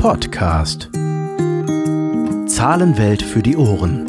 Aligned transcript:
Podcast. 0.00 0.88
Zahlenwelt 2.46 3.22
für 3.22 3.42
die 3.42 3.54
Ohren. 3.54 4.06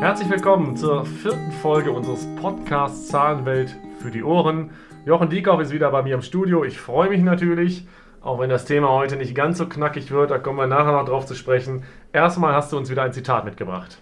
Herzlich 0.00 0.28
willkommen 0.28 0.76
zur 0.76 1.06
vierten 1.06 1.52
Folge 1.62 1.92
unseres 1.92 2.26
Podcasts 2.34 3.06
Zahlenwelt 3.06 3.76
für 4.00 4.10
die 4.10 4.24
Ohren. 4.24 4.70
Jochen 5.06 5.30
Diekow 5.30 5.60
ist 5.60 5.70
wieder 5.70 5.92
bei 5.92 6.02
mir 6.02 6.16
im 6.16 6.22
Studio. 6.22 6.64
Ich 6.64 6.80
freue 6.80 7.08
mich 7.08 7.22
natürlich, 7.22 7.86
auch 8.20 8.40
wenn 8.40 8.50
das 8.50 8.64
Thema 8.64 8.88
heute 8.88 9.14
nicht 9.14 9.36
ganz 9.36 9.58
so 9.58 9.68
knackig 9.68 10.10
wird, 10.10 10.32
da 10.32 10.38
kommen 10.38 10.58
wir 10.58 10.66
nachher 10.66 10.90
noch 10.90 11.04
drauf 11.04 11.24
zu 11.24 11.36
sprechen. 11.36 11.84
Erstmal 12.12 12.52
hast 12.52 12.72
du 12.72 12.76
uns 12.76 12.90
wieder 12.90 13.04
ein 13.04 13.12
Zitat 13.12 13.44
mitgebracht. 13.44 13.98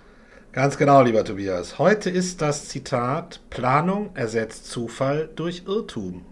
Ganz 0.52 0.79
genau, 0.79 1.02
lieber 1.02 1.22
Tobias. 1.22 1.79
Heute 1.79 2.08
ist 2.08 2.40
das 2.40 2.70
Zitat 2.70 3.42
Planung 3.50 4.16
ersetzt 4.16 4.71
Zufall 4.71 5.29
durch 5.36 5.64
Irrtum. 5.66 6.24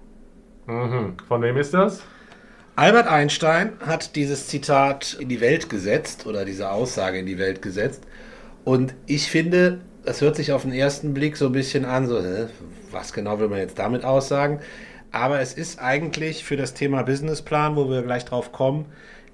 Mhm. 0.67 1.19
Von 1.29 1.43
wem 1.43 1.59
ist 1.59 1.75
das? 1.75 2.03
Albert 2.81 3.09
Einstein 3.09 3.75
hat 3.85 4.17
dieses 4.17 4.47
Zitat 4.47 5.13
in 5.21 5.29
die 5.29 5.43
Welt 5.43 5.69
gesetzt 5.69 6.27
oder 6.27 6.47
diese 6.47 6.71
Aussage 6.71 7.19
in 7.19 7.27
die 7.27 7.37
Welt 7.37 7.61
gesetzt. 7.61 8.05
Und 8.65 8.95
ich 9.05 9.31
finde, 9.31 9.83
das 10.03 10.23
hört 10.23 10.37
sich 10.37 10.53
auf 10.53 10.63
den 10.63 10.73
ersten 10.73 11.13
Blick 11.13 11.37
so 11.37 11.45
ein 11.45 11.53
bisschen 11.53 11.85
an, 11.85 12.09
so, 12.09 12.25
was 12.91 13.13
genau 13.13 13.39
will 13.39 13.49
man 13.49 13.59
jetzt 13.59 13.79
damit 13.79 14.03
aussagen? 14.03 14.61
Aber 15.13 15.41
es 15.41 15.53
ist 15.53 15.79
eigentlich 15.79 16.43
für 16.43 16.57
das 16.57 16.73
Thema 16.73 17.03
Businessplan, 17.03 17.77
wo 17.77 17.91
wir 17.91 18.01
gleich 18.01 18.25
drauf 18.25 18.51
kommen, 18.51 18.87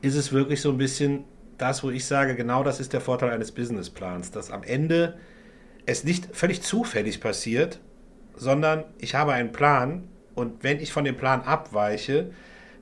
ist 0.02 0.16
es 0.16 0.33
wirklich 0.33 0.60
so 0.60 0.72
ein 0.72 0.78
bisschen 0.78 1.22
das, 1.56 1.84
wo 1.84 1.91
ich 1.91 2.05
sage, 2.05 2.34
genau 2.34 2.64
das 2.64 2.80
ist 2.80 2.92
der 2.92 3.00
Vorteil 3.00 3.30
eines 3.30 3.52
Businessplans, 3.52 4.33
dass 4.33 4.50
am 4.50 4.64
Ende 4.64 5.20
es 5.86 6.02
nicht 6.02 6.34
völlig 6.34 6.62
zufällig 6.62 7.20
passiert, 7.20 7.78
sondern 8.34 8.83
ich 8.98 9.14
habe 9.14 9.34
einen 9.34 9.52
Plan 9.52 10.08
und 10.34 10.64
wenn 10.64 10.80
ich 10.80 10.92
von 10.92 11.05
dem 11.05 11.17
Plan 11.17 11.42
abweiche, 11.42 12.33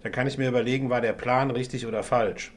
dann 0.05 0.13
kann 0.13 0.27
ich 0.27 0.37
mir 0.37 0.49
überlegen, 0.49 0.91
war 0.91 1.01
der 1.01 1.15
Plan 1.15 1.51
richtig 1.51 1.87
oder 1.87 2.03
falsch. 2.03 2.53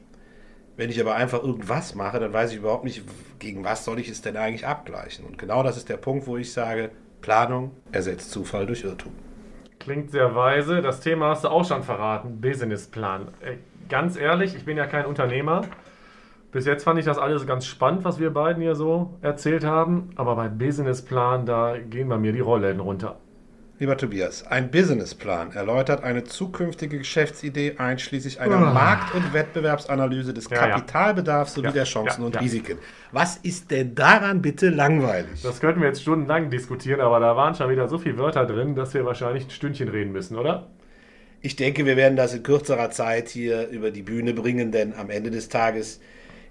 Wenn 0.76 0.90
ich 0.90 1.00
aber 1.00 1.16
einfach 1.16 1.42
irgendwas 1.42 1.94
mache, 1.94 2.20
dann 2.20 2.32
weiß 2.32 2.52
ich 2.52 2.58
überhaupt 2.58 2.84
nicht, 2.84 3.02
gegen 3.38 3.64
was 3.64 3.86
soll 3.86 3.98
ich 3.98 4.10
es 4.10 4.20
denn 4.20 4.36
eigentlich 4.36 4.66
abgleichen. 4.66 5.24
Und 5.24 5.38
genau 5.38 5.62
das 5.62 5.78
ist 5.78 5.88
der 5.88 5.96
Punkt, 5.96 6.26
wo 6.26 6.36
ich 6.36 6.52
sage, 6.52 6.90
Planung 7.22 7.72
ersetzt 7.90 8.30
Zufall 8.30 8.66
durch 8.66 8.84
Irrtum. 8.84 9.12
Klingt 9.80 10.10
sehr 10.10 10.34
weise. 10.34 10.82
Das 10.82 11.00
Thema 11.00 11.30
hast 11.30 11.44
du 11.44 11.48
auch 11.48 11.64
schon 11.64 11.82
verraten, 11.82 12.38
Businessplan. 12.40 13.28
Äh, 13.40 13.56
ganz 13.88 14.18
ehrlich, 14.18 14.54
ich 14.54 14.66
bin 14.66 14.76
ja 14.76 14.86
kein 14.86 15.06
Unternehmer. 15.06 15.62
Bis 16.52 16.66
jetzt 16.66 16.84
fand 16.84 16.98
ich 16.98 17.06
das 17.06 17.16
alles 17.16 17.46
ganz 17.46 17.64
spannend, 17.64 18.04
was 18.04 18.20
wir 18.20 18.30
beiden 18.30 18.62
hier 18.62 18.74
so 18.74 19.16
erzählt 19.22 19.64
haben. 19.64 20.10
Aber 20.16 20.36
beim 20.36 20.58
Businessplan, 20.58 21.46
da 21.46 21.78
gehen 21.78 22.10
bei 22.10 22.18
mir 22.18 22.32
die 22.34 22.40
Rollen 22.40 22.80
runter. 22.80 23.18
Lieber 23.80 23.96
Tobias, 23.96 24.44
ein 24.44 24.72
Businessplan 24.72 25.52
erläutert 25.52 26.02
eine 26.02 26.24
zukünftige 26.24 26.98
Geschäftsidee 26.98 27.76
einschließlich 27.78 28.40
einer 28.40 28.56
oh. 28.56 28.74
Markt- 28.74 29.14
und 29.14 29.32
Wettbewerbsanalyse 29.32 30.34
des 30.34 30.50
ja, 30.50 30.66
Kapitalbedarfs 30.66 31.54
sowie 31.54 31.66
ja, 31.66 31.72
der 31.72 31.84
Chancen 31.84 32.22
ja, 32.22 32.26
und 32.26 32.40
Risiken. 32.40 32.78
Was 33.12 33.36
ist 33.36 33.70
denn 33.70 33.94
daran 33.94 34.42
bitte 34.42 34.70
langweilig? 34.70 35.42
Das 35.44 35.60
könnten 35.60 35.80
wir 35.80 35.86
jetzt 35.86 36.02
stundenlang 36.02 36.50
diskutieren, 36.50 37.00
aber 37.00 37.20
da 37.20 37.36
waren 37.36 37.54
schon 37.54 37.70
wieder 37.70 37.86
so 37.86 37.98
viele 37.98 38.18
Wörter 38.18 38.46
drin, 38.46 38.74
dass 38.74 38.94
wir 38.94 39.04
wahrscheinlich 39.04 39.44
ein 39.44 39.50
Stündchen 39.50 39.88
reden 39.88 40.10
müssen, 40.10 40.36
oder? 40.36 40.66
Ich 41.40 41.54
denke, 41.54 41.86
wir 41.86 41.96
werden 41.96 42.16
das 42.16 42.34
in 42.34 42.42
kürzerer 42.42 42.90
Zeit 42.90 43.28
hier 43.28 43.68
über 43.68 43.92
die 43.92 44.02
Bühne 44.02 44.34
bringen, 44.34 44.72
denn 44.72 44.92
am 44.94 45.08
Ende 45.08 45.30
des 45.30 45.50
Tages 45.50 46.00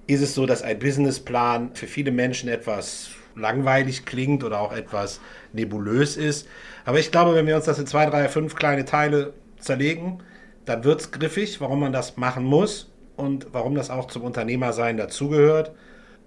ist 0.07 0.21
es 0.21 0.33
so, 0.33 0.45
dass 0.45 0.61
ein 0.61 0.79
Businessplan 0.79 1.71
für 1.73 1.87
viele 1.87 2.11
Menschen 2.11 2.49
etwas 2.49 3.09
langweilig 3.35 4.05
klingt 4.05 4.43
oder 4.43 4.59
auch 4.59 4.71
etwas 4.71 5.19
nebulös 5.53 6.17
ist. 6.17 6.47
Aber 6.85 6.99
ich 6.99 7.11
glaube, 7.11 7.35
wenn 7.35 7.45
wir 7.45 7.55
uns 7.55 7.65
das 7.65 7.77
in 7.77 7.87
zwei, 7.87 8.05
drei, 8.05 8.27
fünf 8.29 8.55
kleine 8.55 8.85
Teile 8.85 9.33
zerlegen, 9.59 10.23
dann 10.65 10.83
wird 10.83 11.01
es 11.01 11.11
griffig, 11.11 11.61
warum 11.61 11.81
man 11.81 11.93
das 11.93 12.17
machen 12.17 12.43
muss 12.43 12.91
und 13.15 13.47
warum 13.51 13.75
das 13.75 13.89
auch 13.89 14.07
zum 14.07 14.23
Unternehmersein 14.23 14.97
dazugehört. 14.97 15.71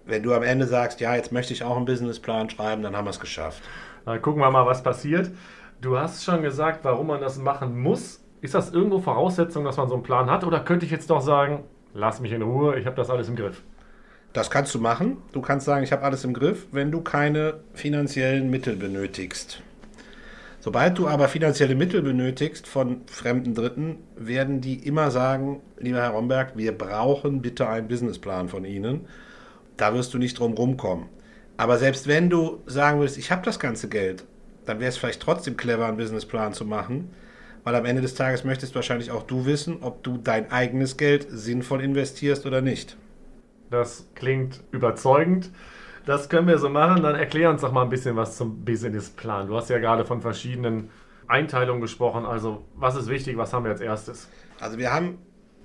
Wenn 0.04 0.22
du 0.22 0.34
am 0.34 0.42
Ende 0.42 0.66
sagst, 0.66 1.00
ja, 1.00 1.14
jetzt 1.14 1.32
möchte 1.32 1.52
ich 1.52 1.62
auch 1.62 1.76
einen 1.76 1.84
Businessplan 1.84 2.50
schreiben, 2.50 2.82
dann 2.82 2.97
haben 2.97 3.06
wir 3.06 3.10
es 3.10 3.20
geschafft. 3.20 3.62
Dann 4.04 4.20
gucken 4.22 4.41
wir 4.41 4.50
mal, 4.50 4.66
was 4.66 4.82
passiert. 4.82 5.30
Du 5.80 5.98
hast 5.98 6.24
schon 6.24 6.42
gesagt, 6.42 6.84
warum 6.84 7.06
man 7.08 7.20
das 7.20 7.38
machen 7.38 7.78
muss. 7.80 8.24
Ist 8.41 8.54
das 8.54 8.72
irgendwo 8.72 8.98
Voraussetzung, 8.98 9.64
dass 9.64 9.76
man 9.76 9.88
so 9.88 9.94
einen 9.94 10.02
Plan 10.02 10.30
hat? 10.30 10.44
Oder 10.44 10.60
könnte 10.60 10.86
ich 10.86 10.92
jetzt 10.92 11.10
doch 11.10 11.20
sagen, 11.20 11.64
lass 11.92 12.20
mich 12.20 12.32
in 12.32 12.42
Ruhe, 12.42 12.78
ich 12.78 12.86
habe 12.86 12.97
das 12.97 13.10
alles 13.10 13.28
im 13.28 13.36
Griff? 13.36 13.62
Das 14.32 14.48
kannst 14.48 14.74
du 14.74 14.78
machen. 14.78 15.16
Du 15.32 15.41
kannst 15.41 15.66
sagen, 15.66 15.82
ich 15.82 15.91
habe 15.91 16.02
alles 16.02 16.24
im 16.24 16.34
Griff, 16.34 16.66
wenn 16.70 16.92
du 16.92 17.00
keine 17.00 17.60
finanziellen 17.74 18.48
Mittel 18.48 18.76
benötigst. 18.76 19.60
Sobald 20.60 20.98
du 20.98 21.08
aber 21.08 21.28
finanzielle 21.28 21.74
Mittel 21.74 22.02
benötigst 22.02 22.66
von 22.66 23.00
fremden 23.06 23.54
Dritten, 23.54 23.96
werden 24.16 24.60
die 24.60 24.86
immer 24.86 25.10
sagen, 25.10 25.62
lieber 25.78 26.02
Herr 26.02 26.10
Romberg, 26.10 26.52
wir 26.56 26.76
brauchen 26.76 27.42
bitte 27.42 27.68
einen 27.68 27.88
Businessplan 27.88 28.48
von 28.48 28.64
Ihnen. 28.64 29.06
Da 29.76 29.94
wirst 29.94 30.14
du 30.14 30.18
nicht 30.18 30.38
drum 30.38 30.52
rumkommen. 30.52 31.06
Aber 31.56 31.78
selbst 31.78 32.06
wenn 32.06 32.30
du 32.30 32.60
sagen 32.66 33.00
würdest, 33.00 33.18
ich 33.18 33.32
habe 33.32 33.42
das 33.44 33.58
ganze 33.58 33.88
Geld, 33.88 34.24
dann 34.64 34.78
wäre 34.78 34.91
es 34.91 34.97
vielleicht 34.97 35.22
trotzdem 35.22 35.56
clever, 35.56 35.86
einen 35.86 35.97
Businessplan 35.97 36.52
zu 36.52 36.64
machen, 36.64 37.10
weil 37.64 37.74
am 37.74 37.84
Ende 37.84 38.02
des 38.02 38.14
Tages 38.14 38.44
möchtest 38.44 38.74
wahrscheinlich 38.74 39.10
auch 39.10 39.24
du 39.24 39.47
wissen, 39.47 39.78
ob 39.80 40.02
du 40.02 40.18
dein 40.18 40.52
eigenes 40.52 40.97
Geld 40.97 41.26
sinnvoll 41.30 41.82
investierst 41.82 42.47
oder 42.47 42.60
nicht. 42.60 42.97
Das 43.70 44.08
klingt 44.14 44.62
überzeugend. 44.72 45.50
Das 46.04 46.28
können 46.28 46.48
wir 46.48 46.58
so 46.58 46.69
machen. 46.69 47.03
Dann 47.03 47.14
erklär 47.14 47.50
uns 47.50 47.60
doch 47.60 47.72
mal 47.72 47.82
ein 47.82 47.88
bisschen 47.88 48.16
was 48.16 48.36
zum 48.36 48.64
Businessplan. 48.64 49.47
Du 49.47 49.56
hast 49.56 49.70
ja 49.70 49.78
gerade 49.78 50.04
von 50.04 50.20
verschiedenen 50.20 50.91
Einteilungen 51.28 51.80
gesprochen. 51.80 52.26
Also, 52.26 52.64
was 52.75 52.97
ist 52.97 53.09
wichtig? 53.09 53.36
Was 53.36 53.53
haben 53.53 53.64
wir 53.64 53.70
als 53.70 53.80
erstes? 53.80 54.28
Also, 54.59 54.76
wir 54.76 54.92
haben 54.92 55.19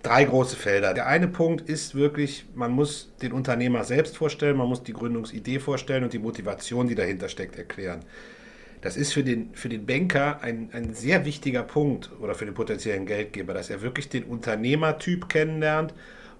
drei 0.03 0.23
große 0.23 0.55
Felder. 0.55 0.93
Der 0.93 1.07
eine 1.07 1.27
Punkt 1.27 1.67
ist 1.67 1.95
wirklich, 1.95 2.45
man 2.53 2.71
muss 2.71 3.15
den 3.23 3.31
Unternehmer 3.31 3.83
selbst 3.83 4.15
vorstellen, 4.17 4.55
man 4.55 4.69
muss 4.69 4.83
die 4.83 4.93
Gründungsidee 4.93 5.57
vorstellen 5.57 6.03
und 6.03 6.13
die 6.13 6.19
Motivation, 6.19 6.87
die 6.87 6.95
dahinter 6.95 7.27
steckt, 7.27 7.57
erklären. 7.57 8.01
Das 8.81 8.97
ist 8.97 9.13
für 9.13 9.23
den, 9.23 9.55
für 9.55 9.67
den 9.67 9.87
Banker 9.87 10.41
ein, 10.43 10.69
ein 10.73 10.93
sehr 10.93 11.25
wichtiger 11.25 11.63
Punkt 11.63 12.11
oder 12.19 12.35
für 12.35 12.45
den 12.45 12.53
potenziellen 12.53 13.07
Geldgeber, 13.07 13.55
dass 13.55 13.71
er 13.71 13.81
wirklich 13.81 14.09
den 14.09 14.25
Unternehmertyp 14.25 15.27
kennenlernt 15.27 15.95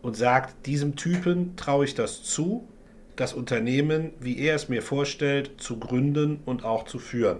und 0.05 0.15
sagt, 0.15 0.67
diesem 0.67 0.95
Typen 0.95 1.55
traue 1.55 1.83
ich 1.83 1.95
das 1.95 2.21
zu, 2.21 2.67
das 3.15 3.33
Unternehmen, 3.33 4.11
wie 4.19 4.37
er 4.37 4.53
es 4.53 4.69
mir 4.69 4.83
vorstellt, 4.83 5.53
zu 5.57 5.79
gründen 5.79 6.41
und 6.45 6.63
auch 6.63 6.85
zu 6.85 6.99
führen. 6.99 7.39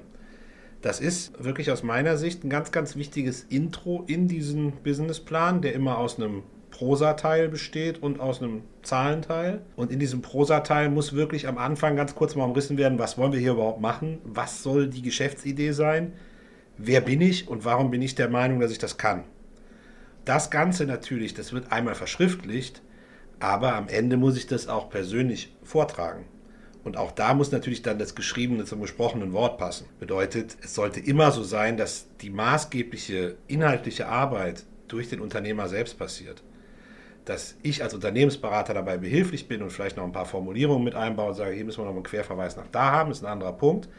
Das 0.82 1.00
ist 1.00 1.44
wirklich 1.44 1.70
aus 1.70 1.84
meiner 1.84 2.18
Sicht 2.18 2.44
ein 2.44 2.50
ganz, 2.50 2.72
ganz 2.72 2.96
wichtiges 2.96 3.44
Intro 3.44 4.04
in 4.08 4.28
diesen 4.28 4.72
Businessplan, 4.84 5.62
der 5.62 5.74
immer 5.74 6.00
aus 6.00 6.18
einem 6.18 6.42
Prosa-Teil 6.72 7.50
besteht 7.50 8.02
und 8.02 8.20
aus 8.20 8.42
einem 8.42 8.64
Zahlenteil. 8.82 9.62
Und 9.76 9.92
in 9.92 10.00
diesem 10.00 10.24
Prosa-Teil 10.24 10.90
muss 10.90 11.14
wirklich 11.14 11.48
am 11.48 11.60
Anfang 11.60 11.96
ganz 11.96 12.16
kurz 12.16 12.36
mal 12.36 12.46
umrissen 12.46 12.80
werden, 12.80 12.98
was 12.98 13.16
wollen 13.20 13.32
wir 13.32 13.40
hier 13.40 13.52
überhaupt 13.52 13.80
machen? 13.80 14.18
Was 14.24 14.64
soll 14.64 14.88
die 14.88 15.04
Geschäftsidee 15.04 15.72
sein? 15.72 16.14
Wer 16.80 17.02
bin 17.02 17.22
ich 17.22 17.48
und 17.48 17.64
warum 17.64 17.92
bin 17.92 18.02
ich 18.02 18.16
der 18.16 18.28
Meinung, 18.28 18.60
dass 18.60 18.72
ich 18.72 18.80
das 18.80 18.98
kann? 18.98 19.24
Das 20.26 20.50
Ganze 20.50 20.86
natürlich, 20.86 21.36
das 21.36 21.54
wird 21.54 21.72
einmal 21.72 21.96
verschriftlicht, 21.96 22.82
aber 23.40 23.76
am 23.76 23.88
Ende 23.88 24.18
muss 24.18 24.38
ich 24.38 24.48
das 24.48 24.68
auch 24.68 24.90
persönlich 24.90 25.56
vortragen. 25.64 26.26
Und 26.84 26.98
auch 26.98 27.12
da 27.12 27.34
muss 27.34 27.52
natürlich 27.52 27.82
dann 27.82 27.98
das 27.98 28.16
Geschriebene 28.16 28.66
zum 28.66 28.82
gesprochenen 28.82 29.34
Wort 29.34 29.58
passen. 29.58 29.88
Bedeutet, 30.00 30.56
es 30.64 30.76
sollte 30.76 31.00
immer 31.00 31.32
so 31.32 31.44
sein, 31.44 31.78
dass 31.78 32.08
die 32.22 32.30
maßgebliche 32.30 33.38
inhaltliche 33.48 34.08
Arbeit 34.08 34.64
durch 34.88 35.10
den 35.10 35.20
Unternehmer 35.20 35.68
selbst 35.68 35.98
passiert. 35.98 36.44
Dass 37.26 37.56
ich 37.64 37.82
als 37.82 37.96
Unternehmensberater 37.96 38.76
dabei 38.76 38.98
behilflich 38.98 39.48
bin 39.48 39.64
und 39.64 39.72
vielleicht 39.72 39.98
noch 39.98 40.04
ein 40.04 40.12
paar 40.12 40.28
Formulierungen 40.28 40.84
mit 40.84 40.94
einbaue 40.94 41.30
und 41.30 41.36
sage, 41.36 41.56
hier 41.56 41.66
müssen 41.66 41.82
wir 41.82 41.86
noch 41.86 41.96
einen 41.96 42.04
Querverweis 42.04 42.56
nach 42.56 42.68
da 42.72 42.92
haben, 42.92 43.10
ist 43.10 43.24
ein 43.24 43.32
anderer 43.32 43.54
Punkt. 43.54 43.90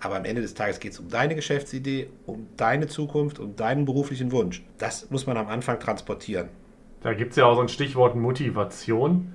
Aber 0.00 0.16
am 0.16 0.24
Ende 0.24 0.42
des 0.42 0.54
Tages 0.54 0.78
geht 0.78 0.92
es 0.92 1.00
um 1.00 1.08
deine 1.08 1.34
Geschäftsidee, 1.34 2.08
um 2.26 2.48
deine 2.56 2.86
Zukunft, 2.86 3.38
um 3.38 3.56
deinen 3.56 3.84
beruflichen 3.84 4.30
Wunsch. 4.32 4.62
Das 4.78 5.10
muss 5.10 5.26
man 5.26 5.36
am 5.36 5.48
Anfang 5.48 5.80
transportieren. 5.80 6.48
Da 7.00 7.14
gibt 7.14 7.30
es 7.30 7.36
ja 7.36 7.46
auch 7.46 7.54
so 7.54 7.62
ein 7.62 7.68
Stichwort 7.68 8.16
Motivation. 8.16 9.32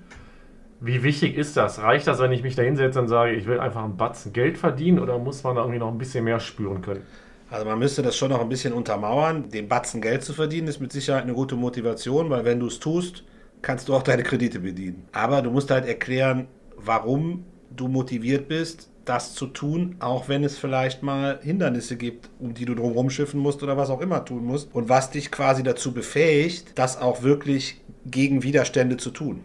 Wie 0.79 1.03
wichtig 1.03 1.37
ist 1.37 1.57
das? 1.57 1.79
Reicht 1.79 2.07
das, 2.07 2.19
wenn 2.19 2.31
ich 2.31 2.43
mich 2.43 2.55
da 2.55 2.63
hinsetze 2.63 2.99
und 2.99 3.07
sage, 3.07 3.33
ich 3.33 3.45
will 3.45 3.59
einfach 3.59 3.83
einen 3.83 3.97
Batzen 3.97 4.33
Geld 4.33 4.57
verdienen 4.57 4.99
oder 4.99 5.17
muss 5.19 5.43
man 5.43 5.55
da 5.55 5.61
irgendwie 5.61 5.79
noch 5.79 5.91
ein 5.91 5.97
bisschen 5.97 6.23
mehr 6.23 6.39
spüren 6.39 6.81
können? 6.81 7.03
Also 7.49 7.65
man 7.65 7.79
müsste 7.79 8.01
das 8.01 8.15
schon 8.15 8.29
noch 8.29 8.41
ein 8.41 8.49
bisschen 8.49 8.73
untermauern. 8.73 9.49
Den 9.49 9.67
Batzen 9.67 10.01
Geld 10.01 10.23
zu 10.23 10.33
verdienen 10.33 10.67
ist 10.67 10.79
mit 10.79 10.91
Sicherheit 10.91 11.23
eine 11.23 11.33
gute 11.33 11.55
Motivation, 11.55 12.29
weil 12.29 12.45
wenn 12.45 12.59
du 12.59 12.67
es 12.67 12.79
tust, 12.79 13.23
kannst 13.61 13.89
du 13.89 13.93
auch 13.93 14.03
deine 14.03 14.23
Kredite 14.23 14.59
bedienen. 14.59 15.05
Aber 15.11 15.41
du 15.41 15.51
musst 15.51 15.69
halt 15.69 15.85
erklären, 15.85 16.47
warum 16.77 17.45
du 17.75 17.87
motiviert 17.87 18.47
bist, 18.47 18.90
das 19.05 19.33
zu 19.33 19.47
tun, 19.47 19.95
auch 19.99 20.29
wenn 20.29 20.43
es 20.43 20.57
vielleicht 20.57 21.03
mal 21.03 21.39
Hindernisse 21.41 21.97
gibt, 21.97 22.29
um 22.39 22.53
die 22.53 22.65
du 22.65 22.75
drumherum 22.75 23.09
schiffen 23.09 23.39
musst 23.39 23.63
oder 23.63 23.77
was 23.77 23.89
auch 23.89 24.01
immer 24.01 24.25
tun 24.25 24.45
musst. 24.45 24.73
Und 24.73 24.89
was 24.89 25.11
dich 25.11 25.31
quasi 25.31 25.63
dazu 25.63 25.93
befähigt, 25.93 26.77
das 26.77 26.97
auch 26.97 27.23
wirklich 27.23 27.81
gegen 28.05 28.43
Widerstände 28.43 28.97
zu 28.97 29.11
tun. 29.11 29.41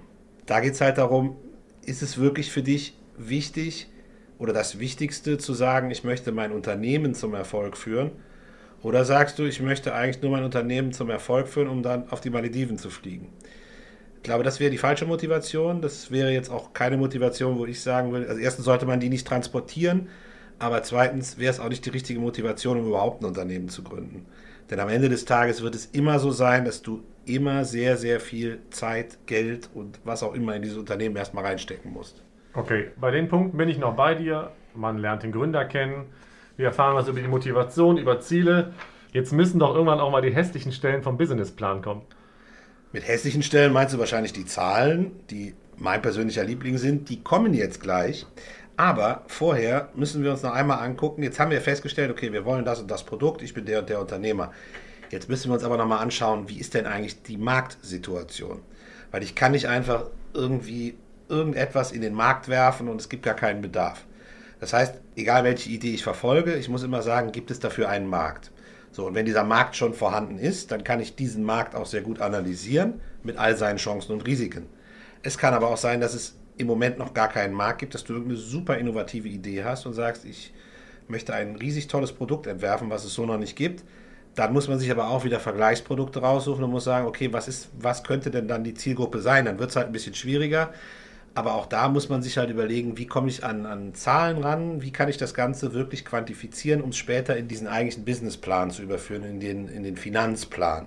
Da 0.46 0.60
geht 0.60 0.74
es 0.74 0.80
halt 0.80 0.98
darum, 0.98 1.36
ist 1.84 2.02
es 2.02 2.18
wirklich 2.18 2.50
für 2.52 2.62
dich 2.62 2.94
wichtig 3.16 3.88
oder 4.38 4.52
das 4.52 4.78
Wichtigste 4.78 5.38
zu 5.38 5.54
sagen, 5.54 5.90
ich 5.90 6.04
möchte 6.04 6.32
mein 6.32 6.52
Unternehmen 6.52 7.14
zum 7.14 7.34
Erfolg 7.34 7.76
führen 7.76 8.10
Oder 8.82 9.04
sagst 9.04 9.38
du, 9.38 9.44
ich 9.44 9.60
möchte 9.60 9.94
eigentlich 9.94 10.22
nur 10.22 10.30
mein 10.30 10.44
Unternehmen 10.44 10.92
zum 10.92 11.10
Erfolg 11.10 11.48
führen, 11.48 11.68
um 11.68 11.82
dann 11.82 12.08
auf 12.10 12.20
die 12.20 12.30
Malediven 12.30 12.78
zu 12.78 12.90
fliegen? 12.90 13.28
Ich 14.26 14.28
glaube, 14.28 14.42
das 14.42 14.58
wäre 14.58 14.72
die 14.72 14.78
falsche 14.78 15.06
Motivation. 15.06 15.80
Das 15.80 16.10
wäre 16.10 16.32
jetzt 16.32 16.50
auch 16.50 16.72
keine 16.72 16.96
Motivation, 16.96 17.60
wo 17.60 17.64
ich 17.64 17.80
sagen 17.80 18.12
will, 18.12 18.26
also 18.26 18.40
erstens 18.40 18.64
sollte 18.64 18.84
man 18.84 18.98
die 18.98 19.08
nicht 19.08 19.24
transportieren, 19.24 20.08
aber 20.58 20.82
zweitens 20.82 21.38
wäre 21.38 21.52
es 21.52 21.60
auch 21.60 21.68
nicht 21.68 21.86
die 21.86 21.90
richtige 21.90 22.18
Motivation, 22.18 22.80
um 22.80 22.88
überhaupt 22.88 23.22
ein 23.22 23.26
Unternehmen 23.26 23.68
zu 23.68 23.84
gründen. 23.84 24.26
Denn 24.68 24.80
am 24.80 24.88
Ende 24.88 25.08
des 25.08 25.26
Tages 25.26 25.62
wird 25.62 25.76
es 25.76 25.86
immer 25.86 26.18
so 26.18 26.32
sein, 26.32 26.64
dass 26.64 26.82
du 26.82 27.04
immer 27.24 27.64
sehr, 27.64 27.96
sehr 27.96 28.18
viel 28.18 28.58
Zeit, 28.70 29.16
Geld 29.26 29.70
und 29.74 30.00
was 30.02 30.24
auch 30.24 30.34
immer 30.34 30.56
in 30.56 30.62
dieses 30.62 30.78
Unternehmen 30.78 31.14
erstmal 31.14 31.44
reinstecken 31.44 31.92
musst. 31.92 32.20
Okay, 32.52 32.88
bei 33.00 33.12
den 33.12 33.28
Punkten 33.28 33.56
bin 33.56 33.68
ich 33.68 33.78
noch 33.78 33.94
bei 33.94 34.16
dir. 34.16 34.50
Man 34.74 34.98
lernt 34.98 35.22
den 35.22 35.30
Gründer 35.30 35.64
kennen. 35.66 36.06
Wir 36.56 36.66
erfahren 36.66 36.96
was 36.96 37.06
über 37.06 37.20
die 37.20 37.28
Motivation, 37.28 37.96
über 37.96 38.18
Ziele. 38.18 38.72
Jetzt 39.12 39.32
müssen 39.32 39.60
doch 39.60 39.72
irgendwann 39.72 40.00
auch 40.00 40.10
mal 40.10 40.20
die 40.20 40.34
hässlichen 40.34 40.72
Stellen 40.72 41.04
vom 41.04 41.16
Businessplan 41.16 41.80
kommen. 41.80 42.02
Mit 42.92 43.06
hässlichen 43.06 43.42
Stellen 43.42 43.72
meinst 43.72 43.94
du 43.94 43.98
wahrscheinlich 43.98 44.32
die 44.32 44.46
Zahlen, 44.46 45.12
die 45.30 45.54
mein 45.76 46.02
persönlicher 46.02 46.44
Liebling 46.44 46.78
sind. 46.78 47.08
Die 47.08 47.22
kommen 47.22 47.52
jetzt 47.52 47.80
gleich. 47.80 48.26
Aber 48.76 49.22
vorher 49.26 49.88
müssen 49.94 50.22
wir 50.22 50.32
uns 50.32 50.42
noch 50.42 50.52
einmal 50.52 50.84
angucken. 50.84 51.22
Jetzt 51.22 51.40
haben 51.40 51.50
wir 51.50 51.60
festgestellt, 51.60 52.10
okay, 52.10 52.32
wir 52.32 52.44
wollen 52.44 52.64
das 52.64 52.80
und 52.80 52.90
das 52.90 53.04
Produkt. 53.04 53.42
Ich 53.42 53.54
bin 53.54 53.64
der 53.64 53.80
und 53.80 53.88
der 53.88 54.00
Unternehmer. 54.00 54.52
Jetzt 55.10 55.28
müssen 55.28 55.50
wir 55.50 55.54
uns 55.54 55.64
aber 55.64 55.76
noch 55.76 55.86
mal 55.86 55.98
anschauen, 55.98 56.48
wie 56.48 56.58
ist 56.58 56.74
denn 56.74 56.86
eigentlich 56.86 57.22
die 57.22 57.36
Marktsituation? 57.36 58.60
Weil 59.10 59.22
ich 59.22 59.34
kann 59.34 59.52
nicht 59.52 59.68
einfach 59.68 60.06
irgendwie 60.34 60.96
irgendetwas 61.28 61.92
in 61.92 62.02
den 62.02 62.14
Markt 62.14 62.48
werfen 62.48 62.88
und 62.88 63.00
es 63.00 63.08
gibt 63.08 63.22
gar 63.22 63.34
keinen 63.34 63.62
Bedarf. 63.62 64.04
Das 64.60 64.72
heißt, 64.72 64.94
egal 65.16 65.44
welche 65.44 65.70
Idee 65.70 65.94
ich 65.94 66.02
verfolge, 66.02 66.54
ich 66.54 66.68
muss 66.68 66.82
immer 66.82 67.02
sagen, 67.02 67.32
gibt 67.32 67.50
es 67.50 67.60
dafür 67.60 67.88
einen 67.88 68.08
Markt. 68.08 68.50
So, 68.96 69.08
und 69.08 69.14
wenn 69.14 69.26
dieser 69.26 69.44
Markt 69.44 69.76
schon 69.76 69.92
vorhanden 69.92 70.38
ist, 70.38 70.72
dann 70.72 70.82
kann 70.82 71.00
ich 71.00 71.16
diesen 71.16 71.44
Markt 71.44 71.74
auch 71.74 71.84
sehr 71.84 72.00
gut 72.00 72.22
analysieren 72.22 73.02
mit 73.22 73.36
all 73.36 73.54
seinen 73.54 73.76
Chancen 73.76 74.12
und 74.12 74.26
Risiken. 74.26 74.70
Es 75.22 75.36
kann 75.36 75.52
aber 75.52 75.68
auch 75.68 75.76
sein, 75.76 76.00
dass 76.00 76.14
es 76.14 76.34
im 76.56 76.66
Moment 76.66 76.96
noch 76.96 77.12
gar 77.12 77.28
keinen 77.28 77.52
Markt 77.52 77.80
gibt, 77.80 77.92
dass 77.92 78.04
du 78.04 78.14
irgendeine 78.14 78.40
super 78.40 78.78
innovative 78.78 79.28
Idee 79.28 79.64
hast 79.64 79.84
und 79.84 79.92
sagst, 79.92 80.24
ich 80.24 80.54
möchte 81.08 81.34
ein 81.34 81.56
riesig 81.56 81.88
tolles 81.88 82.12
Produkt 82.12 82.46
entwerfen, 82.46 82.88
was 82.88 83.04
es 83.04 83.12
so 83.12 83.26
noch 83.26 83.36
nicht 83.36 83.54
gibt. 83.54 83.84
Dann 84.34 84.54
muss 84.54 84.66
man 84.66 84.78
sich 84.78 84.90
aber 84.90 85.10
auch 85.10 85.24
wieder 85.24 85.40
Vergleichsprodukte 85.40 86.20
raussuchen 86.20 86.64
und 86.64 86.70
muss 86.70 86.84
sagen, 86.84 87.06
okay, 87.06 87.30
was, 87.34 87.48
ist, 87.48 87.68
was 87.78 88.02
könnte 88.02 88.30
denn 88.30 88.48
dann 88.48 88.64
die 88.64 88.72
Zielgruppe 88.72 89.20
sein? 89.20 89.44
Dann 89.44 89.58
wird 89.58 89.68
es 89.68 89.76
halt 89.76 89.88
ein 89.88 89.92
bisschen 89.92 90.14
schwieriger. 90.14 90.72
Aber 91.36 91.54
auch 91.54 91.66
da 91.66 91.90
muss 91.90 92.08
man 92.08 92.22
sich 92.22 92.38
halt 92.38 92.48
überlegen, 92.48 92.96
wie 92.96 93.06
komme 93.06 93.28
ich 93.28 93.44
an, 93.44 93.66
an 93.66 93.92
Zahlen 93.92 94.38
ran, 94.38 94.80
wie 94.80 94.90
kann 94.90 95.10
ich 95.10 95.18
das 95.18 95.34
Ganze 95.34 95.74
wirklich 95.74 96.06
quantifizieren, 96.06 96.80
um 96.80 96.90
es 96.90 96.96
später 96.96 97.36
in 97.36 97.46
diesen 97.46 97.66
eigentlichen 97.66 98.06
Businessplan 98.06 98.70
zu 98.70 98.82
überführen, 98.82 99.22
in 99.22 99.38
den, 99.38 99.68
in 99.68 99.82
den 99.82 99.98
Finanzplan. 99.98 100.86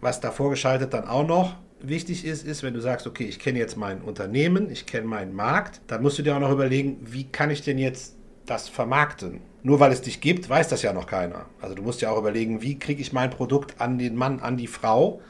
Was 0.00 0.18
da 0.20 0.30
vorgeschaltet 0.30 0.94
dann 0.94 1.06
auch 1.06 1.26
noch 1.26 1.56
wichtig 1.82 2.24
ist, 2.24 2.46
ist, 2.46 2.62
wenn 2.62 2.72
du 2.72 2.80
sagst, 2.80 3.06
okay, 3.06 3.24
ich 3.24 3.38
kenne 3.38 3.58
jetzt 3.58 3.76
mein 3.76 4.00
Unternehmen, 4.00 4.70
ich 4.70 4.86
kenne 4.86 5.06
meinen 5.06 5.34
Markt, 5.34 5.82
dann 5.86 6.00
musst 6.00 6.18
du 6.18 6.22
dir 6.22 6.34
auch 6.34 6.40
noch 6.40 6.50
überlegen, 6.50 6.96
wie 7.02 7.24
kann 7.24 7.50
ich 7.50 7.60
denn 7.60 7.76
jetzt 7.76 8.16
das 8.46 8.70
vermarkten? 8.70 9.42
Nur 9.62 9.80
weil 9.80 9.92
es 9.92 10.00
dich 10.00 10.22
gibt, 10.22 10.48
weiß 10.48 10.68
das 10.68 10.80
ja 10.80 10.94
noch 10.94 11.06
keiner. 11.06 11.44
Also 11.60 11.74
du 11.74 11.82
musst 11.82 12.00
ja 12.00 12.10
auch 12.10 12.18
überlegen, 12.18 12.62
wie 12.62 12.78
kriege 12.78 13.02
ich 13.02 13.12
mein 13.12 13.28
Produkt 13.28 13.78
an 13.82 13.98
den 13.98 14.16
Mann, 14.16 14.40
an 14.40 14.56
die 14.56 14.66
Frau, 14.66 15.20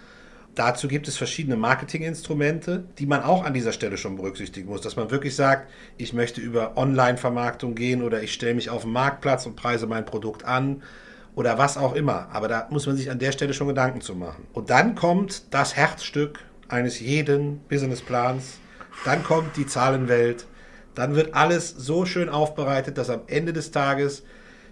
Dazu 0.55 0.89
gibt 0.89 1.07
es 1.07 1.17
verschiedene 1.17 1.57
Marketinginstrumente, 1.57 2.85
die 2.99 3.07
man 3.07 3.23
auch 3.23 3.45
an 3.45 3.55
dieser 3.55 3.73
Stelle 3.73 3.97
schon 3.97 4.17
berücksichtigen 4.17 4.69
muss, 4.69 4.81
dass 4.81 4.97
man 4.97 5.11
wirklich 5.11 5.37
sagt, 5.37 5.71
ich 5.97 6.13
möchte 6.13 6.41
über 6.41 6.77
Online-Vermarktung 6.77 7.75
gehen 7.75 8.03
oder 8.03 8.23
ich 8.23 8.35
stelle 8.35 8.55
mich 8.55 8.69
auf 8.69 8.83
den 8.83 8.93
Marktplatz 8.93 9.47
und 9.47 9.55
preise 9.55 9.87
mein 9.87 10.05
Produkt 10.05 10.45
an 10.45 10.83
oder 11.37 11.57
was 11.57 11.79
auch 11.79 11.95
immer. 11.95 12.29
Aber 12.33 12.49
da 12.49 12.67
muss 12.71 12.87
man 12.87 12.97
sich 12.97 13.11
an 13.11 13.21
der 13.21 13.31
Stelle 13.31 13.55
schon 13.55 13.69
Gedanken 13.69 14.01
zu 14.01 14.17
machen. 14.17 14.47
Und 14.53 14.71
dann 14.71 14.97
kommt 14.97 15.55
das 15.55 15.77
Herzstück 15.77 16.41
eines 16.69 16.99
jeden 16.99 17.61
Businessplans, 17.69 18.59
dann 19.05 19.23
kommt 19.23 19.57
die 19.57 19.67
Zahlenwelt, 19.67 20.47
dann 20.97 21.15
wird 21.15 21.35
alles 21.35 21.71
so 21.71 22.05
schön 22.07 22.29
aufbereitet, 22.29 22.99
dass 22.99 23.09
am 23.09 23.23
Ende 23.29 23.53
des 23.53 23.71
Tages 23.71 24.25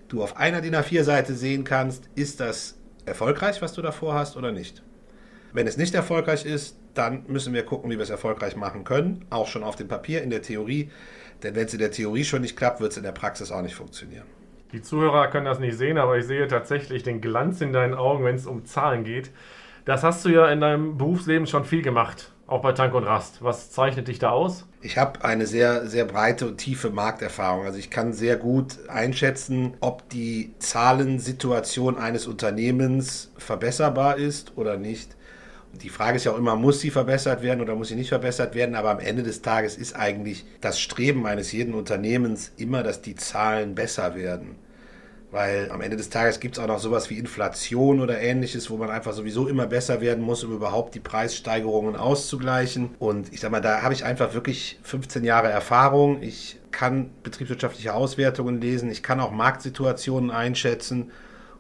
du 0.09 0.23
auf 0.23 0.37
einer 0.37 0.61
DIN 0.61 0.75
A4-Seite 0.75 1.35
sehen 1.35 1.63
kannst, 1.63 2.09
ist 2.17 2.41
das 2.41 2.75
erfolgreich, 3.05 3.63
was 3.63 3.73
du 3.73 3.83
davor 3.83 4.15
hast 4.15 4.37
oder 4.37 4.51
nicht. 4.51 4.83
Wenn 5.53 5.67
es 5.67 5.77
nicht 5.77 5.95
erfolgreich 5.95 6.45
ist, 6.45 6.77
dann 6.95 7.25
müssen 7.29 7.55
wir 7.55 7.65
gucken, 7.65 7.91
wie 7.91 7.97
wir 7.97 8.03
es 8.03 8.11
erfolgreich 8.11 8.57
machen 8.57 8.85
können. 8.85 9.25
Auch 9.31 9.47
schon 9.47 9.63
auf 9.63 9.77
dem 9.77 9.89
Papier, 9.89 10.23
in 10.23 10.31
der 10.31 10.43
Theorie. 10.43 10.91
Denn 11.43 11.55
wenn 11.55 11.67
es 11.67 11.73
in 11.73 11.79
der 11.79 11.91
Theorie 11.91 12.25
schon 12.25 12.43
nicht 12.43 12.57
klappt, 12.57 12.81
wird 12.81 12.93
es 12.93 12.99
in 12.99 13.05
der 13.05 13.13
Praxis 13.13 13.51
auch 13.53 13.63
nicht 13.63 13.75
funktionieren. 13.75 14.27
Die 14.73 14.83
Zuhörer 14.83 15.29
können 15.29 15.47
das 15.47 15.61
nicht 15.61 15.79
sehen, 15.79 15.97
aber 15.97 16.19
ich 16.19 16.27
sehe 16.27 16.47
tatsächlich 16.47 17.03
den 17.03 17.21
Glanz 17.21 17.61
in 17.61 17.73
deinen 17.73 17.95
Augen, 17.95 18.25
wenn 18.25 18.35
es 18.35 18.47
um 18.47 18.67
Zahlen 18.67 19.05
geht. 19.05 19.31
Das 19.87 20.03
hast 20.03 20.25
du 20.27 20.29
ja 20.29 20.51
in 20.51 20.61
deinem 20.61 20.99
Berufsleben 20.99 21.47
schon 21.47 21.65
viel 21.65 21.81
gemacht, 21.81 22.33
auch 22.47 22.61
bei 22.61 22.73
Tank 22.73 22.93
und 22.93 23.05
Rast. 23.05 23.43
Was 23.43 23.71
zeichnet 23.71 24.09
dich 24.09 24.19
da 24.19 24.29
aus? 24.31 24.67
Ich 24.83 24.99
habe 24.99 25.25
eine 25.25 25.47
sehr, 25.47 25.87
sehr 25.87 26.05
breite 26.05 26.47
und 26.47 26.59
tiefe 26.59 26.91
Markterfahrung. 26.91 27.65
Also 27.65 27.79
ich 27.79 27.89
kann 27.89 28.13
sehr 28.13 28.37
gut 28.37 28.77
einschätzen, 28.91 29.79
ob 29.81 30.07
die 30.11 30.53
Zahlensituation 30.59 31.97
eines 31.97 32.27
Unternehmens 32.27 33.33
verbesserbar 33.39 34.19
ist 34.19 34.59
oder 34.59 34.77
nicht. 34.77 35.17
Die 35.73 35.91
Frage 35.91 36.17
ist 36.17 36.25
ja 36.25 36.33
auch 36.33 36.39
immer, 36.39 36.57
muss 36.57 36.81
sie 36.81 36.91
verbessert 36.91 37.43
werden 37.43 37.61
oder 37.61 37.75
muss 37.75 37.89
sie 37.89 37.95
nicht 37.95 38.09
verbessert 38.09 38.55
werden? 38.55 38.75
Aber 38.75 38.91
am 38.91 39.01
Ende 39.01 39.23
des 39.23 39.43
Tages 39.43 39.77
ist 39.77 39.95
eigentlich 39.95 40.45
das 40.61 40.81
Streben 40.81 41.27
eines 41.27 41.53
jeden 41.53 41.75
Unternehmens 41.75 42.53
immer, 42.57 42.83
dass 42.83 43.03
die 43.03 43.15
Zahlen 43.15 43.75
besser 43.75 44.15
werden. 44.15 44.57
Weil 45.31 45.71
am 45.71 45.83
Ende 45.83 45.99
des 45.99 46.09
Tages 46.09 46.41
gibt 46.41 46.57
es 46.57 46.63
auch 46.63 46.69
noch 46.69 46.79
sowas 46.79 47.11
wie 47.11 47.19
Inflation 47.19 48.01
oder 48.01 48.19
ähnliches, 48.19 48.71
wo 48.71 48.79
man 48.79 48.89
einfach 48.89 49.13
sowieso 49.13 49.47
immer 49.47 49.67
besser 49.67 50.01
werden 50.01 50.25
muss, 50.25 50.43
um 50.43 50.55
überhaupt 50.55 50.95
die 50.95 51.01
Preissteigerungen 51.01 51.97
auszugleichen. 51.97 52.95
Und 52.99 53.31
ich 53.33 53.41
sag 53.41 53.51
mal, 53.51 53.61
da 53.61 53.83
habe 53.83 53.93
ich 53.93 54.07
einfach 54.07 54.33
wirklich 54.33 54.79
15 54.85 55.25
Jahre 55.25 55.49
Erfahrung. 55.49 56.23
Ich 56.23 56.59
kann 56.71 57.11
betriebswirtschaftliche 57.23 57.93
Auswertungen 57.93 58.61
lesen, 58.61 58.91
ich 58.91 59.03
kann 59.03 59.21
auch 59.21 59.31
Marktsituationen 59.31 60.31
einschätzen 60.31 61.11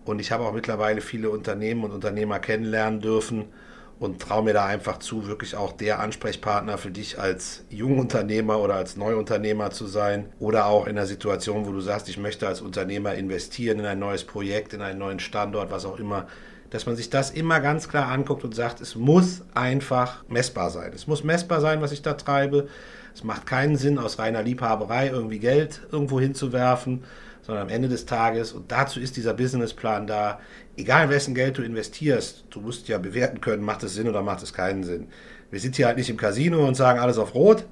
und 0.06 0.18
ich 0.18 0.32
habe 0.32 0.44
auch 0.44 0.52
mittlerweile 0.52 1.02
viele 1.02 1.28
Unternehmen 1.28 1.84
und 1.84 1.92
Unternehmer 1.92 2.38
kennenlernen 2.38 3.00
dürfen 3.00 3.46
und 4.00 4.20
traue 4.20 4.44
mir 4.44 4.52
da 4.52 4.64
einfach 4.64 4.98
zu, 4.98 5.26
wirklich 5.26 5.56
auch 5.56 5.72
der 5.72 6.00
Ansprechpartner 6.00 6.78
für 6.78 6.90
dich 6.90 7.18
als 7.18 7.64
Jungunternehmer 7.68 8.58
oder 8.60 8.74
als 8.74 8.96
Neuunternehmer 8.96 9.70
zu 9.70 9.86
sein 9.86 10.26
oder 10.38 10.66
auch 10.66 10.86
in 10.86 10.94
der 10.94 11.06
Situation, 11.06 11.66
wo 11.66 11.72
du 11.72 11.80
sagst, 11.80 12.08
ich 12.08 12.18
möchte 12.18 12.46
als 12.46 12.60
Unternehmer 12.60 13.14
investieren 13.14 13.80
in 13.80 13.86
ein 13.86 13.98
neues 13.98 14.24
Projekt, 14.24 14.72
in 14.72 14.82
einen 14.82 14.98
neuen 14.98 15.18
Standort, 15.18 15.70
was 15.70 15.84
auch 15.84 15.98
immer, 15.98 16.26
dass 16.70 16.86
man 16.86 16.96
sich 16.96 17.10
das 17.10 17.30
immer 17.30 17.60
ganz 17.60 17.88
klar 17.88 18.08
anguckt 18.08 18.44
und 18.44 18.54
sagt, 18.54 18.80
es 18.80 18.94
muss 18.94 19.42
einfach 19.54 20.22
messbar 20.28 20.70
sein. 20.70 20.92
Es 20.94 21.06
muss 21.06 21.24
messbar 21.24 21.60
sein, 21.60 21.80
was 21.80 21.92
ich 21.92 22.02
da 22.02 22.14
treibe. 22.14 22.68
Es 23.14 23.24
macht 23.24 23.46
keinen 23.46 23.76
Sinn, 23.76 23.98
aus 23.98 24.18
reiner 24.18 24.42
Liebhaberei 24.42 25.08
irgendwie 25.08 25.40
Geld 25.40 25.80
irgendwo 25.90 26.20
hinzuwerfen, 26.20 27.02
sondern 27.42 27.64
am 27.64 27.68
Ende 27.68 27.88
des 27.88 28.06
Tages, 28.06 28.52
und 28.52 28.70
dazu 28.70 29.00
ist 29.00 29.16
dieser 29.16 29.34
Businessplan 29.34 30.06
da, 30.06 30.40
egal 30.76 31.08
wessen 31.08 31.34
Geld 31.34 31.58
du 31.58 31.62
investierst, 31.62 32.44
du 32.50 32.60
musst 32.60 32.88
ja 32.88 32.98
bewerten 32.98 33.40
können, 33.40 33.62
macht 33.62 33.82
es 33.82 33.94
Sinn 33.94 34.08
oder 34.08 34.22
macht 34.22 34.42
es 34.42 34.52
keinen 34.52 34.84
Sinn. 34.84 35.08
Wir 35.50 35.60
sind 35.60 35.76
hier 35.76 35.86
halt 35.86 35.96
nicht 35.96 36.10
im 36.10 36.16
Casino 36.16 36.66
und 36.66 36.74
sagen 36.74 36.98
alles 36.98 37.18
auf 37.18 37.34
Rot, 37.34 37.66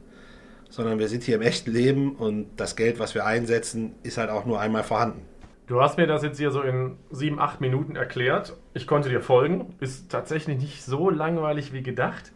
sondern 0.70 0.99
wir 0.99 1.08
sind 1.08 1.23
hier 1.23 1.37
im 1.37 1.42
echten 1.42 1.73
Leben 1.73 2.16
und 2.16 2.49
das 2.56 2.76
Geld, 2.76 2.99
was 2.99 3.14
wir 3.14 3.26
einsetzen, 3.26 3.94
ist 4.02 4.18
halt 4.18 4.30
auch 4.30 4.46
nur 4.46 4.61
einmal 4.61 4.82
vorhanden. 4.82 5.23
Du 5.66 5.80
hast 5.80 5.99
mir 5.99 6.06
das 6.06 6.23
jetzt 6.23 6.38
hier 6.38 6.52
so 6.52 6.62
in 6.62 6.96
sieben, 7.11 7.40
acht 7.40 7.61
Minuten 7.61 7.96
erklärt. 7.96 8.56
Ich 8.73 8.87
konnte 8.87 9.08
dir 9.08 9.20
folgen. 9.20 9.75
Ist 9.80 10.11
tatsächlich 10.12 10.58
nicht 10.58 10.85
so 10.85 11.11
langweilig 11.11 11.73
wie 11.73 11.82
gedacht. 11.82 12.32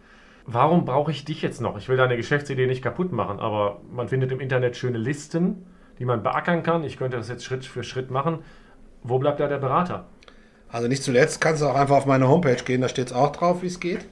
Warum 0.46 0.84
brauche 0.84 1.12
ich 1.12 1.24
dich 1.24 1.40
jetzt 1.40 1.60
noch? 1.60 1.78
Ich 1.78 1.88
will 1.88 1.96
deine 1.96 2.16
Geschäftsidee 2.16 2.66
nicht 2.66 2.82
kaputt 2.82 3.12
machen, 3.12 3.38
aber 3.38 3.82
man 3.92 4.08
findet 4.08 4.32
im 4.32 4.40
Internet 4.40 4.76
schöne 4.76 4.98
Listen, 4.98 5.64
die 6.00 6.04
man 6.04 6.24
beackern 6.24 6.64
kann. 6.64 6.82
Ich 6.82 6.96
könnte 6.96 7.18
das 7.18 7.28
jetzt 7.28 7.44
Schritt 7.44 7.64
für 7.64 7.84
Schritt 7.84 8.10
machen. 8.10 8.40
Wo 9.04 9.18
bleibt 9.18 9.38
da 9.38 9.46
der 9.46 9.58
Berater? 9.58 10.06
Also 10.68 10.88
nicht 10.88 11.04
zuletzt 11.04 11.40
kannst 11.40 11.62
du 11.62 11.66
auch 11.66 11.76
einfach 11.76 11.96
auf 11.96 12.06
meine 12.06 12.28
Homepage 12.28 12.62
gehen, 12.64 12.80
da 12.80 12.88
steht 12.88 13.08
es 13.08 13.12
auch 13.12 13.32
drauf, 13.32 13.62
wie 13.62 13.66
es 13.66 13.80
geht. 13.80 14.06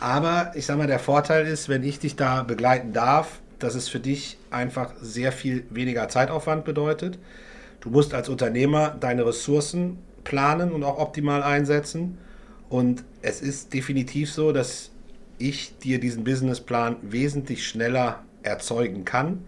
Aber 0.00 0.52
ich 0.54 0.66
sage 0.66 0.78
mal, 0.78 0.86
der 0.86 0.98
Vorteil 0.98 1.46
ist, 1.46 1.68
wenn 1.68 1.82
ich 1.82 1.98
dich 1.98 2.16
da 2.16 2.42
begleiten 2.42 2.92
darf, 2.92 3.40
dass 3.58 3.74
es 3.74 3.88
für 3.88 4.00
dich 4.00 4.36
einfach 4.50 4.92
sehr 5.00 5.32
viel 5.32 5.64
weniger 5.70 6.08
Zeitaufwand 6.08 6.64
bedeutet. 6.64 7.18
Du 7.80 7.90
musst 7.90 8.12
als 8.12 8.28
Unternehmer 8.28 8.90
deine 8.90 9.24
Ressourcen 9.24 9.98
planen 10.24 10.72
und 10.72 10.82
auch 10.82 10.98
optimal 10.98 11.42
einsetzen. 11.42 12.18
Und 12.68 13.04
es 13.22 13.40
ist 13.40 13.72
definitiv 13.72 14.32
so, 14.32 14.52
dass 14.52 14.90
ich 15.38 15.78
dir 15.78 16.00
diesen 16.00 16.24
Businessplan 16.24 16.96
wesentlich 17.02 17.66
schneller 17.66 18.24
erzeugen 18.42 19.04
kann. 19.04 19.44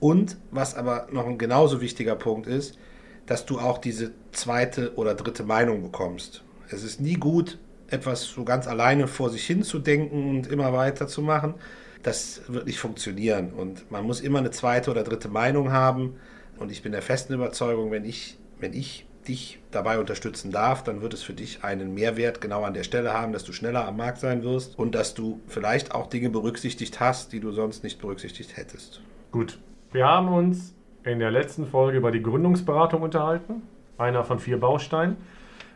Und 0.00 0.36
was 0.50 0.74
aber 0.74 1.08
noch 1.10 1.26
ein 1.26 1.38
genauso 1.38 1.80
wichtiger 1.80 2.14
Punkt 2.14 2.46
ist, 2.46 2.78
dass 3.26 3.44
du 3.44 3.58
auch 3.58 3.78
diese 3.78 4.12
zweite 4.32 4.94
oder 4.96 5.14
dritte 5.14 5.44
Meinung 5.44 5.82
bekommst. 5.82 6.42
Es 6.70 6.82
ist 6.82 7.00
nie 7.00 7.14
gut, 7.14 7.58
etwas 7.88 8.22
so 8.24 8.44
ganz 8.44 8.66
alleine 8.66 9.06
vor 9.06 9.30
sich 9.30 9.46
hin 9.46 9.62
zu 9.62 9.78
denken 9.78 10.30
und 10.30 10.46
immer 10.46 10.72
weiter 10.72 11.06
zu 11.08 11.22
machen. 11.22 11.54
Das 12.02 12.42
wird 12.48 12.66
nicht 12.66 12.78
funktionieren. 12.78 13.52
Und 13.52 13.90
man 13.90 14.04
muss 14.04 14.20
immer 14.20 14.38
eine 14.38 14.50
zweite 14.50 14.90
oder 14.90 15.02
dritte 15.02 15.28
Meinung 15.28 15.72
haben. 15.72 16.14
Und 16.58 16.70
ich 16.70 16.82
bin 16.82 16.92
der 16.92 17.02
festen 17.02 17.34
Überzeugung, 17.34 17.90
wenn 17.90 18.04
ich, 18.04 18.38
wenn 18.60 18.72
ich 18.72 19.06
dich 19.26 19.60
dabei 19.70 19.98
unterstützen 19.98 20.50
darf, 20.50 20.82
dann 20.82 21.02
wird 21.02 21.12
es 21.12 21.22
für 21.22 21.34
dich 21.34 21.62
einen 21.62 21.92
Mehrwert 21.92 22.40
genau 22.40 22.64
an 22.64 22.72
der 22.72 22.82
Stelle 22.82 23.12
haben, 23.12 23.32
dass 23.32 23.44
du 23.44 23.52
schneller 23.52 23.86
am 23.86 23.96
Markt 23.96 24.18
sein 24.18 24.42
wirst 24.42 24.78
und 24.78 24.94
dass 24.94 25.14
du 25.14 25.40
vielleicht 25.46 25.92
auch 25.94 26.06
Dinge 26.06 26.30
berücksichtigt 26.30 26.98
hast, 26.98 27.32
die 27.32 27.40
du 27.40 27.52
sonst 27.52 27.84
nicht 27.84 28.00
berücksichtigt 28.00 28.56
hättest. 28.56 29.02
Gut, 29.30 29.58
wir 29.92 30.06
haben 30.06 30.28
uns 30.28 30.74
in 31.04 31.18
der 31.18 31.30
letzten 31.30 31.66
Folge 31.66 31.98
über 31.98 32.10
die 32.10 32.22
Gründungsberatung 32.22 33.02
unterhalten, 33.02 33.62
einer 33.96 34.24
von 34.24 34.38
vier 34.38 34.60
Bausteinen. 34.60 35.16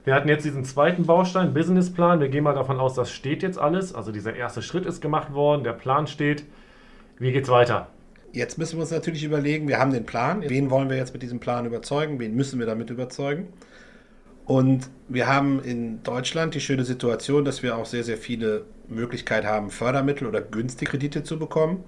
Wir 0.04 0.14
hatten 0.14 0.28
jetzt 0.28 0.44
diesen 0.44 0.64
zweiten 0.64 1.04
Baustein, 1.06 1.54
Businessplan. 1.54 2.20
Wir 2.20 2.28
gehen 2.28 2.44
mal 2.44 2.54
davon 2.54 2.80
aus, 2.80 2.94
das 2.94 3.12
steht 3.12 3.42
jetzt 3.42 3.58
alles. 3.58 3.94
Also 3.94 4.10
dieser 4.10 4.34
erste 4.34 4.60
Schritt 4.60 4.84
ist 4.84 5.00
gemacht 5.00 5.32
worden, 5.32 5.62
der 5.62 5.72
Plan 5.72 6.06
steht. 6.06 6.44
Wie 7.18 7.32
geht's 7.32 7.48
weiter? 7.48 7.88
Jetzt 8.32 8.58
müssen 8.58 8.76
wir 8.76 8.80
uns 8.82 8.90
natürlich 8.90 9.24
überlegen, 9.24 9.68
wir 9.68 9.78
haben 9.78 9.92
den 9.92 10.04
Plan. 10.04 10.42
Wen 10.46 10.70
wollen 10.70 10.90
wir 10.90 10.96
jetzt 10.96 11.12
mit 11.12 11.22
diesem 11.22 11.38
Plan 11.38 11.66
überzeugen? 11.66 12.18
Wen 12.18 12.34
müssen 12.34 12.58
wir 12.58 12.66
damit 12.66 12.90
überzeugen? 12.90 13.48
Und 14.44 14.90
wir 15.08 15.28
haben 15.28 15.62
in 15.62 16.02
Deutschland 16.02 16.54
die 16.54 16.60
schöne 16.60 16.84
Situation, 16.84 17.44
dass 17.44 17.62
wir 17.62 17.76
auch 17.76 17.86
sehr, 17.86 18.02
sehr 18.02 18.16
viele 18.16 18.64
Möglichkeiten 18.88 19.46
haben, 19.46 19.70
Fördermittel 19.70 20.26
oder 20.26 20.40
günstige 20.40 20.90
Kredite 20.90 21.22
zu 21.22 21.38
bekommen. 21.38 21.84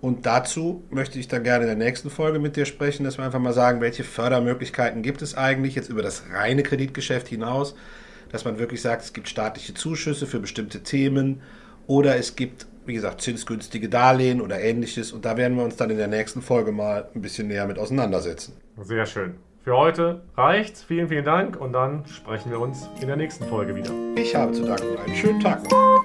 Und 0.00 0.26
dazu 0.26 0.84
möchte 0.90 1.18
ich 1.18 1.28
dann 1.28 1.42
gerne 1.42 1.64
in 1.64 1.68
der 1.68 1.86
nächsten 1.86 2.10
Folge 2.10 2.38
mit 2.38 2.56
dir 2.56 2.66
sprechen, 2.66 3.04
dass 3.04 3.18
wir 3.18 3.24
einfach 3.24 3.38
mal 3.38 3.52
sagen, 3.52 3.80
welche 3.80 4.04
Fördermöglichkeiten 4.04 5.02
gibt 5.02 5.22
es 5.22 5.36
eigentlich 5.36 5.74
jetzt 5.74 5.88
über 5.88 6.02
das 6.02 6.24
reine 6.32 6.62
Kreditgeschäft 6.62 7.28
hinaus, 7.28 7.74
dass 8.30 8.44
man 8.44 8.58
wirklich 8.58 8.82
sagt, 8.82 9.02
es 9.02 9.12
gibt 9.12 9.28
staatliche 9.28 9.74
Zuschüsse 9.74 10.26
für 10.26 10.38
bestimmte 10.38 10.82
Themen 10.82 11.40
oder 11.86 12.16
es 12.16 12.36
gibt, 12.36 12.66
wie 12.84 12.94
gesagt, 12.94 13.20
zinsgünstige 13.20 13.88
Darlehen 13.88 14.40
oder 14.40 14.60
ähnliches. 14.60 15.12
Und 15.12 15.24
da 15.24 15.36
werden 15.36 15.56
wir 15.56 15.64
uns 15.64 15.76
dann 15.76 15.90
in 15.90 15.96
der 15.96 16.08
nächsten 16.08 16.42
Folge 16.42 16.72
mal 16.72 17.08
ein 17.14 17.22
bisschen 17.22 17.48
näher 17.48 17.66
mit 17.66 17.78
auseinandersetzen. 17.78 18.54
Sehr 18.82 19.06
schön. 19.06 19.36
Für 19.64 19.76
heute 19.76 20.20
reicht's. 20.36 20.84
Vielen, 20.84 21.08
vielen 21.08 21.24
Dank 21.24 21.60
und 21.60 21.72
dann 21.72 22.06
sprechen 22.06 22.52
wir 22.52 22.60
uns 22.60 22.88
in 23.00 23.08
der 23.08 23.16
nächsten 23.16 23.46
Folge 23.46 23.74
wieder. 23.74 23.90
Ich 24.14 24.36
habe 24.36 24.52
zu 24.52 24.62
danken. 24.64 24.96
Einen 25.04 25.16
schönen 25.16 25.40
Tag 25.40 25.64
noch. 25.64 25.96